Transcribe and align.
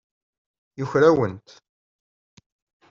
Yuker-awent. 0.79 1.47